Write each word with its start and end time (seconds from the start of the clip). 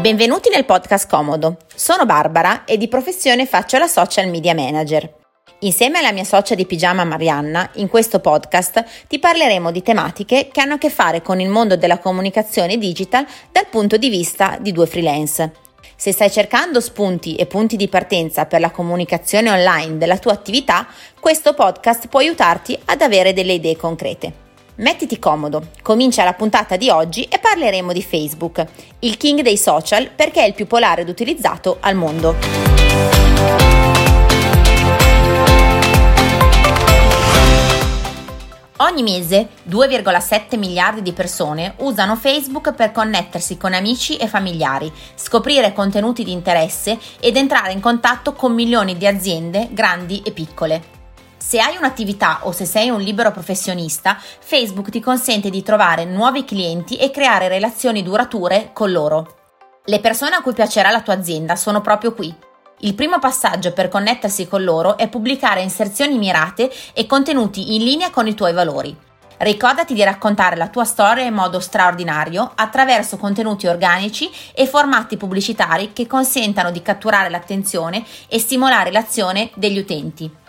Benvenuti 0.00 0.48
nel 0.48 0.64
podcast 0.64 1.08
Comodo. 1.08 1.56
Sono 1.74 2.06
Barbara 2.06 2.64
e 2.64 2.76
di 2.76 2.86
professione 2.86 3.46
faccio 3.46 3.78
la 3.78 3.88
social 3.88 4.28
media 4.28 4.54
manager. 4.54 5.12
Insieme 5.60 5.98
alla 5.98 6.12
mia 6.12 6.22
socia 6.22 6.54
di 6.54 6.66
pigiama 6.66 7.02
Marianna, 7.02 7.68
in 7.74 7.88
questo 7.88 8.20
podcast 8.20 8.84
ti 9.08 9.18
parleremo 9.18 9.72
di 9.72 9.82
tematiche 9.82 10.50
che 10.52 10.60
hanno 10.60 10.74
a 10.74 10.78
che 10.78 10.88
fare 10.88 11.20
con 11.20 11.40
il 11.40 11.48
mondo 11.48 11.76
della 11.76 11.98
comunicazione 11.98 12.78
digital 12.78 13.26
dal 13.50 13.66
punto 13.66 13.96
di 13.96 14.08
vista 14.08 14.56
di 14.60 14.70
due 14.70 14.86
freelance. 14.86 15.50
Se 15.96 16.12
stai 16.12 16.30
cercando 16.30 16.80
spunti 16.80 17.34
e 17.34 17.46
punti 17.46 17.74
di 17.74 17.88
partenza 17.88 18.46
per 18.46 18.60
la 18.60 18.70
comunicazione 18.70 19.50
online 19.50 19.98
della 19.98 20.18
tua 20.18 20.30
attività, 20.30 20.86
questo 21.18 21.54
podcast 21.54 22.06
può 22.06 22.20
aiutarti 22.20 22.78
ad 22.84 23.02
avere 23.02 23.32
delle 23.32 23.54
idee 23.54 23.76
concrete. 23.76 24.46
Mettiti 24.78 25.18
comodo, 25.18 25.70
comincia 25.82 26.22
la 26.22 26.34
puntata 26.34 26.76
di 26.76 26.88
oggi 26.88 27.24
e 27.24 27.40
parleremo 27.40 27.92
di 27.92 28.00
Facebook, 28.00 28.64
il 29.00 29.16
king 29.16 29.40
dei 29.40 29.58
social 29.58 30.08
perché 30.14 30.44
è 30.44 30.46
il 30.46 30.54
più 30.54 30.68
polare 30.68 31.02
ed 31.02 31.08
utilizzato 31.08 31.78
al 31.80 31.96
mondo. 31.96 32.36
Ogni 38.76 39.02
mese 39.02 39.48
2,7 39.68 40.56
miliardi 40.56 41.02
di 41.02 41.12
persone 41.12 41.74
usano 41.78 42.14
Facebook 42.14 42.72
per 42.72 42.92
connettersi 42.92 43.56
con 43.56 43.74
amici 43.74 44.16
e 44.16 44.28
familiari, 44.28 44.92
scoprire 45.16 45.72
contenuti 45.72 46.22
di 46.22 46.30
interesse 46.30 46.96
ed 47.18 47.36
entrare 47.36 47.72
in 47.72 47.80
contatto 47.80 48.32
con 48.34 48.54
milioni 48.54 48.96
di 48.96 49.08
aziende 49.08 49.66
grandi 49.72 50.22
e 50.24 50.30
piccole. 50.30 50.97
Se 51.48 51.58
hai 51.60 51.78
un'attività 51.78 52.40
o 52.42 52.52
se 52.52 52.66
sei 52.66 52.90
un 52.90 53.00
libero 53.00 53.30
professionista, 53.30 54.18
Facebook 54.20 54.90
ti 54.90 55.00
consente 55.00 55.48
di 55.48 55.62
trovare 55.62 56.04
nuovi 56.04 56.44
clienti 56.44 56.98
e 56.98 57.10
creare 57.10 57.48
relazioni 57.48 58.02
durature 58.02 58.68
con 58.74 58.92
loro. 58.92 59.36
Le 59.86 59.98
persone 60.00 60.34
a 60.34 60.42
cui 60.42 60.52
piacerà 60.52 60.90
la 60.90 61.00
tua 61.00 61.14
azienda 61.14 61.56
sono 61.56 61.80
proprio 61.80 62.12
qui. 62.12 62.34
Il 62.80 62.94
primo 62.94 63.18
passaggio 63.18 63.72
per 63.72 63.88
connettersi 63.88 64.46
con 64.46 64.62
loro 64.62 64.98
è 64.98 65.08
pubblicare 65.08 65.62
inserzioni 65.62 66.18
mirate 66.18 66.70
e 66.92 67.06
contenuti 67.06 67.76
in 67.76 67.82
linea 67.82 68.10
con 68.10 68.26
i 68.26 68.34
tuoi 68.34 68.52
valori. 68.52 68.94
Ricordati 69.38 69.94
di 69.94 70.04
raccontare 70.04 70.54
la 70.54 70.68
tua 70.68 70.84
storia 70.84 71.24
in 71.24 71.32
modo 71.32 71.60
straordinario 71.60 72.52
attraverso 72.56 73.16
contenuti 73.16 73.66
organici 73.66 74.30
e 74.52 74.66
formati 74.66 75.16
pubblicitari 75.16 75.94
che 75.94 76.06
consentano 76.06 76.70
di 76.70 76.82
catturare 76.82 77.30
l'attenzione 77.30 78.04
e 78.28 78.38
stimolare 78.38 78.92
l'azione 78.92 79.50
degli 79.54 79.78
utenti. 79.78 80.46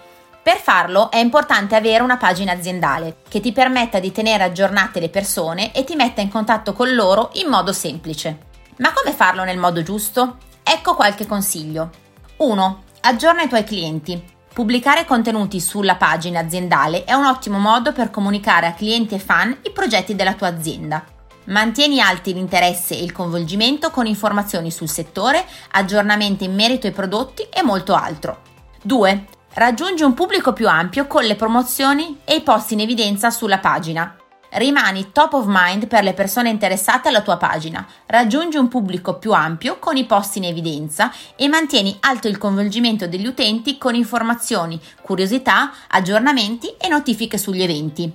Per 0.50 0.58
farlo 0.58 1.12
è 1.12 1.18
importante 1.18 1.76
avere 1.76 2.02
una 2.02 2.18
pagina 2.18 2.54
aziendale 2.54 3.18
che 3.30 3.40
ti 3.40 3.52
permetta 3.52 4.00
di 4.00 4.12
tenere 4.12 4.46
aggiornate 4.46 5.00
le 5.00 5.10
persone 5.10 5.72
e 5.74 5.84
ti 5.84 5.96
metta 5.96 6.22
in 6.22 6.30
contatto 6.30 6.74
con 6.74 6.92
loro 6.96 7.30
in 7.34 7.48
modo 7.48 7.72
semplice. 7.72 8.48
Ma 8.78 8.92
come 8.92 9.16
farlo 9.16 9.44
nel 9.44 9.60
modo 9.60 9.84
giusto? 9.84 10.38
Ecco 10.64 10.96
qualche 10.96 11.28
consiglio. 11.28 11.92
1. 12.38 12.84
Aggiorna 13.02 13.44
i 13.44 13.48
tuoi 13.48 13.64
clienti. 13.64 14.20
Pubblicare 14.52 15.06
contenuti 15.06 15.60
sulla 15.60 15.98
pagina 15.98 16.40
aziendale 16.40 17.04
è 17.04 17.14
un 17.14 17.28
ottimo 17.28 17.60
modo 17.60 17.92
per 17.92 18.10
comunicare 18.10 18.66
a 18.66 18.74
clienti 18.74 19.14
e 19.14 19.20
fan 19.20 19.56
i 19.62 19.72
progetti 19.72 20.16
della 20.16 20.34
tua 20.34 20.48
azienda. 20.48 21.06
Mantieni 21.44 22.02
alti 22.02 22.34
l'interesse 22.34 22.96
e 22.96 23.04
il 23.04 23.12
coinvolgimento 23.12 23.92
con 23.92 24.08
informazioni 24.08 24.72
sul 24.72 24.90
settore, 24.90 25.46
aggiornamenti 25.74 26.46
in 26.46 26.56
merito 26.56 26.88
ai 26.88 26.94
prodotti 26.94 27.44
e 27.44 27.62
molto 27.62 27.94
altro. 27.94 28.42
2. 28.82 29.38
Raggiungi 29.60 30.04
un 30.04 30.14
pubblico 30.14 30.54
più 30.54 30.70
ampio 30.70 31.06
con 31.06 31.26
le 31.26 31.36
promozioni 31.36 32.22
e 32.24 32.36
i 32.36 32.42
posti 32.44 32.76
in 32.76 32.80
evidenza 32.80 33.30
sulla 33.30 33.58
pagina. 33.58 34.16
Rimani 34.52 35.12
top 35.12 35.34
of 35.34 35.44
mind 35.50 35.88
per 35.88 36.02
le 36.02 36.14
persone 36.14 36.48
interessate 36.48 37.10
alla 37.10 37.22
tua 37.22 37.36
pagina, 37.36 37.86
raggiungi 38.06 38.56
un 38.56 38.70
pubblico 38.70 39.18
più 39.18 39.34
ampio 39.34 39.78
con 39.78 39.98
i 39.98 40.06
posti 40.06 40.38
in 40.38 40.46
evidenza 40.46 41.12
e 41.36 41.50
mantieni 41.50 41.98
alto 42.00 42.30
il 42.30 42.38
coinvolgimento 42.38 43.06
degli 43.06 43.28
utenti 43.28 43.78
con 43.78 43.96
informazioni, 43.96 44.80
curiosità, 45.02 45.74
aggiornamenti 45.90 46.78
e 46.78 46.88
notifiche 46.88 47.38
sugli 47.38 47.62
eventi. 47.62 48.10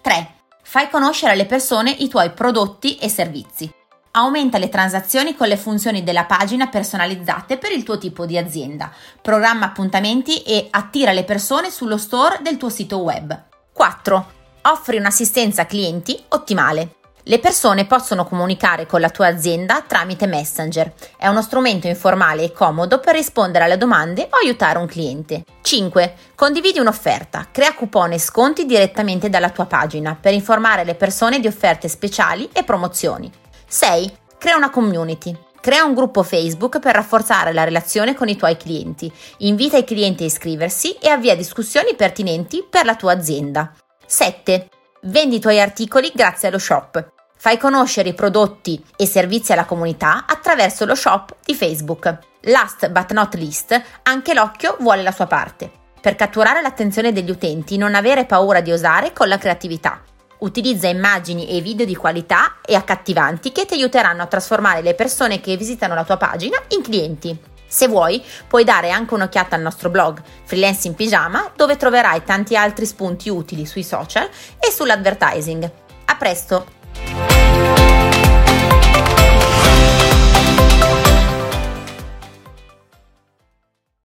3. 0.00 0.34
Fai 0.62 0.88
conoscere 0.88 1.32
alle 1.32 1.46
persone 1.46 1.90
i 1.90 2.06
tuoi 2.06 2.30
prodotti 2.30 2.98
e 2.98 3.08
servizi. 3.08 3.68
Aumenta 4.16 4.58
le 4.58 4.68
transazioni 4.68 5.34
con 5.34 5.48
le 5.48 5.56
funzioni 5.56 6.04
della 6.04 6.24
pagina 6.24 6.68
personalizzate 6.68 7.58
per 7.58 7.72
il 7.72 7.82
tuo 7.82 7.98
tipo 7.98 8.26
di 8.26 8.38
azienda. 8.38 8.92
Programma 9.20 9.66
appuntamenti 9.66 10.42
e 10.42 10.68
attira 10.70 11.10
le 11.10 11.24
persone 11.24 11.68
sullo 11.68 11.98
store 11.98 12.38
del 12.40 12.56
tuo 12.56 12.68
sito 12.68 12.98
web. 12.98 13.36
4. 13.72 14.26
Offri 14.62 14.98
un'assistenza 14.98 15.66
clienti 15.66 16.16
ottimale. 16.28 16.94
Le 17.24 17.40
persone 17.40 17.86
possono 17.86 18.24
comunicare 18.24 18.86
con 18.86 19.00
la 19.00 19.10
tua 19.10 19.26
azienda 19.26 19.82
tramite 19.84 20.28
Messenger. 20.28 20.92
È 21.16 21.26
uno 21.26 21.42
strumento 21.42 21.88
informale 21.88 22.44
e 22.44 22.52
comodo 22.52 23.00
per 23.00 23.16
rispondere 23.16 23.64
alle 23.64 23.78
domande 23.78 24.28
o 24.30 24.36
aiutare 24.40 24.78
un 24.78 24.86
cliente. 24.86 25.42
5. 25.60 26.14
Condividi 26.36 26.78
un'offerta. 26.78 27.48
Crea 27.50 27.74
coupon 27.74 28.12
e 28.12 28.20
sconti 28.20 28.64
direttamente 28.64 29.28
dalla 29.28 29.50
tua 29.50 29.66
pagina 29.66 30.14
per 30.14 30.34
informare 30.34 30.84
le 30.84 30.94
persone 30.94 31.40
di 31.40 31.48
offerte 31.48 31.88
speciali 31.88 32.48
e 32.52 32.62
promozioni. 32.62 33.42
6. 33.74 34.18
Crea 34.38 34.54
una 34.54 34.70
community. 34.70 35.36
Crea 35.60 35.82
un 35.82 35.94
gruppo 35.94 36.22
Facebook 36.22 36.78
per 36.78 36.94
rafforzare 36.94 37.52
la 37.52 37.64
relazione 37.64 38.14
con 38.14 38.28
i 38.28 38.36
tuoi 38.36 38.56
clienti. 38.56 39.12
Invita 39.38 39.76
i 39.76 39.82
clienti 39.82 40.22
a 40.22 40.26
iscriversi 40.26 40.92
e 40.92 41.08
avvia 41.08 41.34
discussioni 41.34 41.96
pertinenti 41.96 42.64
per 42.70 42.84
la 42.84 42.94
tua 42.94 43.14
azienda. 43.14 43.72
7. 44.06 44.68
Vendi 45.02 45.36
i 45.36 45.40
tuoi 45.40 45.60
articoli 45.60 46.12
grazie 46.14 46.46
allo 46.46 46.58
shop. 46.58 47.04
Fai 47.36 47.58
conoscere 47.58 48.10
i 48.10 48.14
prodotti 48.14 48.80
e 48.96 49.06
servizi 49.06 49.52
alla 49.52 49.64
comunità 49.64 50.24
attraverso 50.24 50.84
lo 50.84 50.94
shop 50.94 51.34
di 51.44 51.56
Facebook. 51.56 52.16
Last 52.42 52.88
but 52.90 53.10
not 53.10 53.34
least, 53.34 53.82
anche 54.04 54.34
l'occhio 54.34 54.76
vuole 54.78 55.02
la 55.02 55.10
sua 55.10 55.26
parte. 55.26 55.68
Per 56.00 56.14
catturare 56.14 56.62
l'attenzione 56.62 57.12
degli 57.12 57.30
utenti 57.30 57.76
non 57.76 57.96
avere 57.96 58.24
paura 58.24 58.60
di 58.60 58.70
osare 58.70 59.12
con 59.12 59.26
la 59.26 59.38
creatività. 59.38 60.00
Utilizza 60.38 60.88
immagini 60.88 61.48
e 61.48 61.60
video 61.60 61.86
di 61.86 61.94
qualità 61.94 62.56
e 62.64 62.74
accattivanti 62.74 63.52
che 63.52 63.64
ti 63.64 63.74
aiuteranno 63.74 64.22
a 64.22 64.26
trasformare 64.26 64.82
le 64.82 64.94
persone 64.94 65.40
che 65.40 65.56
visitano 65.56 65.94
la 65.94 66.04
tua 66.04 66.16
pagina 66.16 66.56
in 66.68 66.82
clienti. 66.82 67.38
Se 67.66 67.88
vuoi, 67.88 68.22
puoi 68.46 68.62
dare 68.62 68.90
anche 68.90 69.14
un'occhiata 69.14 69.56
al 69.56 69.62
nostro 69.62 69.90
blog 69.90 70.22
Freelance 70.44 70.86
in 70.86 70.94
Pigiama, 70.94 71.52
dove 71.56 71.76
troverai 71.76 72.22
tanti 72.22 72.56
altri 72.56 72.86
spunti 72.86 73.28
utili 73.30 73.66
sui 73.66 73.82
social 73.82 74.28
e 74.58 74.70
sull'advertising. 74.70 75.70
A 76.04 76.16
presto! 76.16 77.43